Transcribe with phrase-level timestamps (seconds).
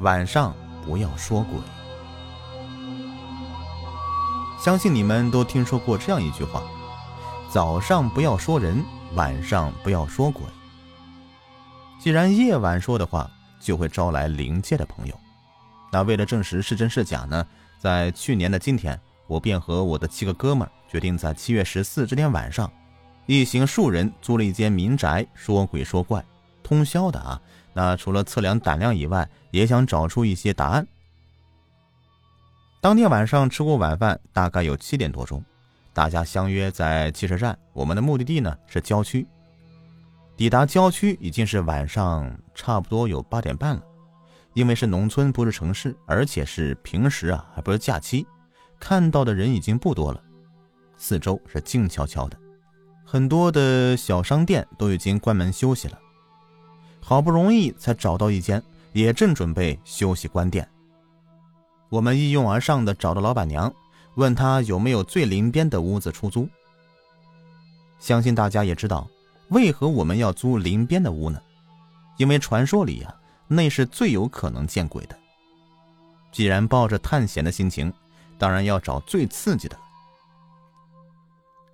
[0.00, 1.58] 晚上不要说鬼。
[4.58, 6.62] 相信你们都听说过这样一句话：
[7.50, 8.82] 早上不要说人，
[9.14, 10.42] 晚上不要说鬼。
[11.98, 15.14] 既然夜晚说的话，就会招来灵界的朋友。
[15.92, 17.46] 那为了证实是真是假呢？
[17.78, 22.70] 在去年的今天，我便和我的七个哥们决定在七月十四这天晚上，
[23.26, 26.24] 一行数人租了一间民宅，说鬼说怪，
[26.70, 27.42] 通宵的啊。
[27.72, 30.86] 那除了测量胆量以外，也想找出一些答案。
[32.80, 35.44] 当天晚上吃过晚饭，大概有七点多钟，
[35.92, 37.58] 大家相约在汽车站。
[37.72, 39.26] 我们的目的地呢是郊区。
[40.36, 43.82] 抵达郊区已经是晚上，差不多有八点半了。
[44.54, 48.24] 因为是农村，不是城市，而且是平时啊，还不是假期，
[48.78, 50.22] 看到的人已经不多了。
[50.96, 52.36] 四周是静悄悄的，
[53.04, 55.98] 很多的小商店都已经关门休息了。
[57.10, 60.64] 好不容易才找到一间，也正准备休息关店。
[61.88, 63.74] 我们一拥而上的找到老板娘，
[64.14, 66.48] 问她有没有最临边的屋子出租。
[67.98, 69.08] 相信大家也知道，
[69.48, 71.42] 为何我们要租临边的屋呢？
[72.16, 73.12] 因为传说里呀，
[73.48, 75.18] 那是最有可能见鬼的。
[76.30, 77.92] 既然抱着探险的心情，
[78.38, 79.82] 当然要找最刺激的了。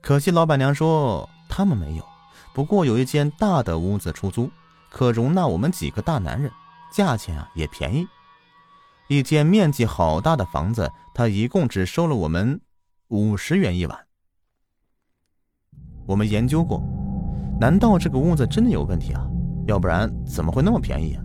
[0.00, 2.06] 可惜老板娘说他们没有，
[2.52, 4.48] 不过有一间大的屋子出租。
[4.94, 6.48] 可容纳我们几个大男人，
[6.92, 8.06] 价钱啊也便宜。
[9.08, 12.60] 一间面积好大的房子，他一共只收了我们
[13.08, 13.98] 五十元一晚。
[16.06, 16.80] 我们研究过，
[17.60, 19.26] 难道这个屋子真的有问题啊？
[19.66, 21.24] 要不然怎么会那么便宜啊？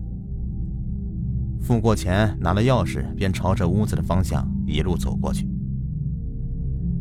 [1.62, 5.48] 付过钱，拿了钥匙，便朝着屋子的方向一路走过去。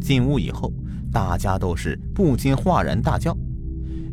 [0.02, 0.70] 进屋以后，
[1.11, 3.34] 大家都是不禁哗然大叫，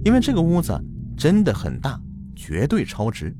[0.05, 0.81] 因为这个屋子
[1.17, 1.99] 真的很大。
[2.35, 3.35] 绝对超值。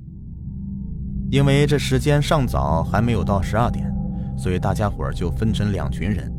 [1.32, 3.92] 因为这时间尚早，还没有到十二点，
[4.38, 6.32] 所以大家伙就分成两群人，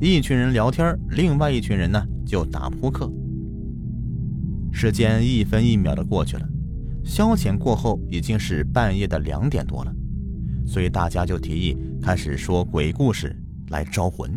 [0.00, 3.10] 一群人聊天，另外一群人呢就打扑克。
[4.72, 6.46] 时间一分一秒的过去了，
[7.04, 9.94] 消遣过后已经是半夜的两点多了，
[10.66, 14.30] 所以大家就提议开始说鬼故事来招魂。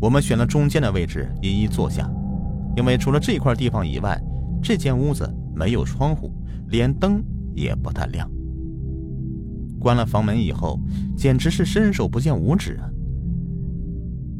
[0.00, 2.10] 我们选了中间的位置，一一坐下，
[2.76, 4.18] 因为除了这块地方以外，
[4.62, 5.30] 这间屋子。
[5.54, 6.32] 没有窗户，
[6.68, 7.22] 连灯
[7.54, 8.30] 也不太亮。
[9.78, 10.78] 关了房门以后，
[11.16, 12.88] 简直是伸手不见五指啊！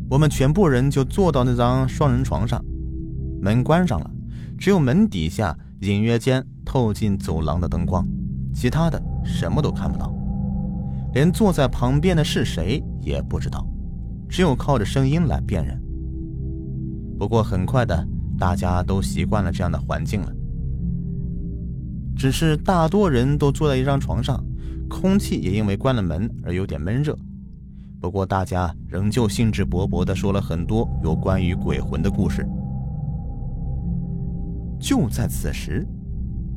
[0.09, 2.65] 我们全部人就坐到那张双人床上，
[3.41, 4.11] 门关上了，
[4.57, 8.07] 只有门底下隐约间透进走廊的灯光，
[8.55, 10.15] 其他的什么都看不到，
[11.13, 13.67] 连坐在旁边的是谁也不知道，
[14.29, 15.83] 只有靠着声音来辨认。
[17.19, 18.07] 不过很快的，
[18.39, 20.33] 大家都习惯了这样的环境了。
[22.17, 24.43] 只是大多人都坐在一张床上，
[24.89, 27.17] 空气也因为关了门而有点闷热。
[28.01, 32.47] 不过大家仍旧兴致勃勃地说了很多有关于鬼魂的故事。
[34.81, 35.87] 就在此时，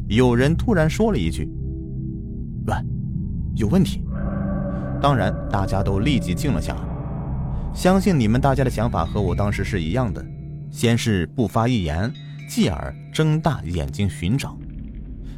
[0.08, 1.48] 有人突然说了一句
[2.66, 2.74] ：“喂，
[3.56, 4.04] 有问题！”
[5.00, 6.82] 当然，大家都立即静了下来。
[7.76, 10.26] 相信你们大家的想法和我当时是一样的，
[10.72, 12.12] 先是不发一言，
[12.50, 14.58] 继而睁大眼睛寻找。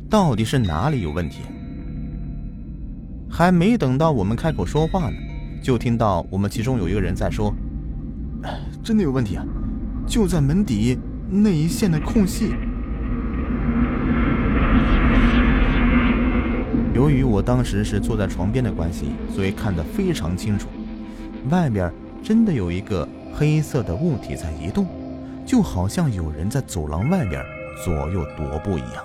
[0.09, 1.41] 到底是哪里有问题？
[3.29, 5.17] 还没等到我们开口说话呢，
[5.61, 7.53] 就听到我们其中有一个人在说
[8.81, 9.45] ：“真的有问题啊，
[10.07, 10.97] 就在门底
[11.29, 12.53] 那一线的空隙。”
[16.95, 20.69] 由于我当时是坐在床边的关系，所以看得非常清楚，
[21.49, 21.91] 外面
[22.23, 24.87] 真的有一个黑色的物体在移动，
[25.45, 27.43] 就好像有人在走廊外面
[27.83, 29.03] 左右踱步一样。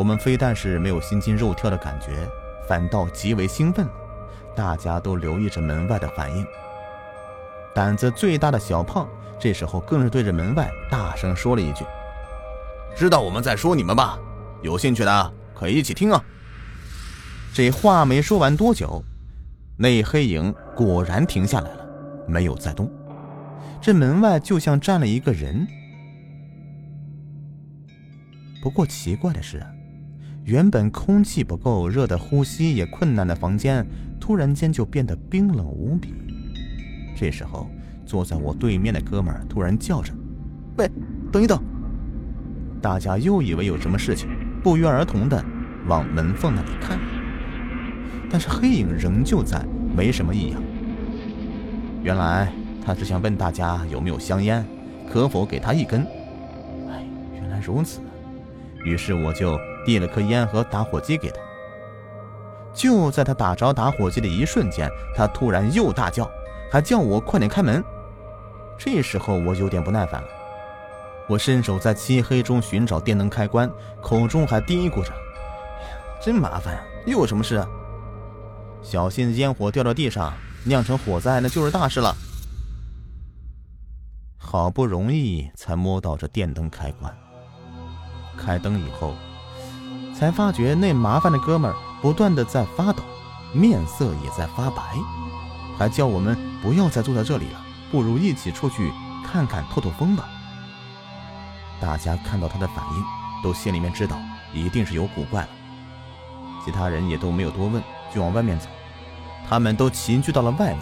[0.00, 2.26] 我们非但是没有心惊肉跳的感觉，
[2.66, 3.86] 反倒极为兴奋。
[4.56, 6.46] 大家都留意着门外的反应。
[7.74, 9.06] 胆子最大的小胖
[9.38, 11.84] 这时候更是对着门外大声说了一句
[12.96, 14.18] ：“知道我们在说你们吧？
[14.62, 16.24] 有兴趣的可以一起听啊！”
[17.52, 19.04] 这话没说完多久，
[19.76, 21.86] 那黑影果然停下来了，
[22.26, 22.90] 没有再动。
[23.82, 25.68] 这门外就像站了一个人。
[28.62, 29.62] 不过奇怪的是。
[30.44, 33.86] 原本空气不够热的呼吸也困难的房间，
[34.18, 36.14] 突然间就变得冰冷无比。
[37.16, 37.68] 这时候，
[38.06, 40.12] 坐在我对面的哥们突然叫着
[40.78, 40.90] ：“喂，
[41.30, 41.62] 等一等！”
[42.80, 44.28] 大家又以为有什么事情，
[44.62, 45.44] 不约而同的
[45.86, 46.98] 往门缝那里看。
[48.30, 49.62] 但是黑影仍旧在，
[49.94, 50.62] 没什么异样。
[52.02, 52.50] 原来
[52.84, 54.64] 他只想问大家有没有香烟，
[55.12, 56.00] 可否给他一根。
[56.88, 57.04] 哎，
[57.34, 58.00] 原来如此。
[58.84, 59.58] 于是我就。
[59.82, 61.40] 递了颗烟和打火机给他。
[62.74, 66.30] 就在他打着打火机的一瞬间，他突然又大叫，
[66.70, 67.82] 还叫我快点开门。
[68.78, 70.28] 这时候我有点不耐烦了，
[71.26, 73.70] 我伸手在漆黑中寻找电灯开关，
[74.02, 75.10] 口中还嘀咕着
[76.22, 77.66] ：“真麻烦呀，又有什么事啊？
[78.82, 80.32] 小心烟火掉到地上，
[80.64, 82.14] 酿成火灾那就是大事了。”
[84.36, 87.16] 好不容易才摸到这电灯开关，
[88.42, 89.14] 开灯以后，
[90.18, 93.02] 才发觉那麻烦的哥们儿不断的在发抖，
[93.52, 94.82] 面色也在发白，
[95.78, 97.60] 还叫我们不要再坐在这里了。
[97.90, 98.92] 不如一起出去
[99.26, 100.28] 看看透透风吧。
[101.80, 103.04] 大家看到他的反应，
[103.42, 104.16] 都心里面知道
[104.54, 105.48] 一定是有古怪了。
[106.64, 107.82] 其他人也都没有多问，
[108.14, 108.68] 就往外面走。
[109.48, 110.78] 他们都齐聚到了外面，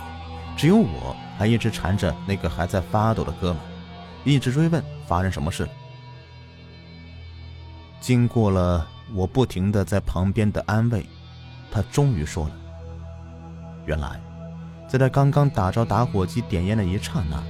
[0.56, 3.58] 只有我还一直缠着那个还在发抖的哥们，
[4.24, 5.68] 一直追问发生什么事了。
[8.00, 11.04] 经过了我不停的在旁边的安慰，
[11.70, 12.54] 他终于说了
[13.86, 14.20] ：“原来。”
[14.88, 17.44] 在他刚刚打着打火机点烟的一刹那，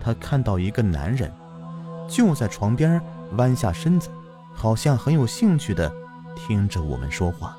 [0.00, 1.32] 他看到一个男人
[2.08, 3.00] 就在床边
[3.36, 4.10] 弯下身子，
[4.52, 5.92] 好像很有兴趣的
[6.34, 7.56] 听着我们说话。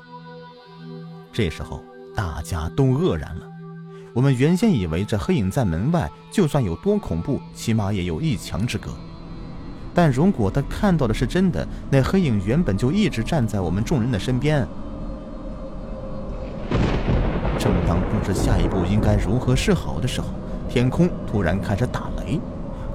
[1.32, 1.82] 这时候
[2.14, 3.48] 大家都愕然了。
[4.12, 8.94] 我们原先以为这黑影在门外，就算有多恐怖，起码也有一墙之隔。
[9.94, 14.66] 但如果他看到的是真的，那黑影原本就一直站在我们众人的身边。
[17.58, 20.26] 正当不知下一步应该如何是好的时候，
[20.68, 22.40] 天空突然开始打雷，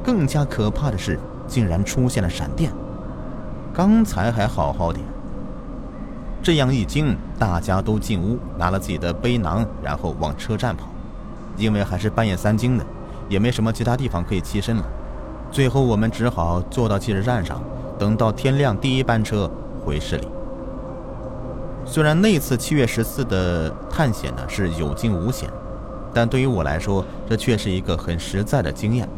[0.03, 1.17] 更加可怕的是，
[1.47, 2.71] 竟然出现了闪电。
[3.73, 4.99] 刚才还好好的，
[6.43, 10.89] 这样一惊，大家都进屋拿了自己的背囊，然后往车站跑。
[11.57, 12.85] 因为还是半夜三更的，
[13.27, 14.83] 也没什么其他地方可以栖身了。
[15.51, 17.61] 最后我们只好坐到汽车站上，
[17.97, 19.49] 等到天亮第一班车
[19.83, 20.27] 回市里。
[21.85, 25.49] 虽然那次七月十四的探险呢是有惊无险，
[26.13, 29.09] 但对于我来说，这却是一个很实在的经验，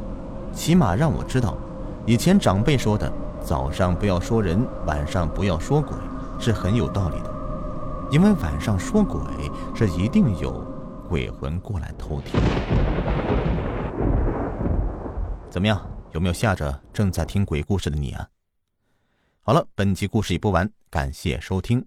[0.53, 1.57] 起码让我知道，
[2.05, 3.11] 以前长辈说的
[3.43, 5.91] “早上不要说人，晚上不要说鬼”
[6.39, 7.29] 是很有道理的，
[8.09, 9.19] 因为晚上说鬼
[9.75, 10.65] 是一定有
[11.09, 12.39] 鬼魂过来偷听。
[15.49, 15.79] 怎么样，
[16.13, 18.29] 有没有吓着正在听鬼故事的你啊？
[19.41, 21.85] 好了，本集故事已播完，感谢收听。